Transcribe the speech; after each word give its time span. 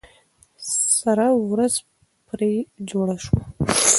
سره 0.99 1.27
ورځ 1.49 1.73
پرې 2.27 2.53
جوړه 2.89 3.15
سوه. 3.23 3.39